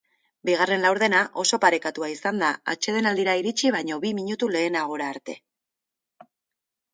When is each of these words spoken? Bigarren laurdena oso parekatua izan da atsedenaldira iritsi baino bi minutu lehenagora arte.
Bigarren 0.49 0.85
laurdena 0.85 1.19
oso 1.43 1.59
parekatua 1.65 2.09
izan 2.13 2.41
da 2.43 2.49
atsedenaldira 2.73 3.37
iritsi 3.43 3.73
baino 3.77 4.01
bi 4.07 4.15
minutu 4.21 4.51
lehenagora 4.57 5.11
arte. 5.15 5.37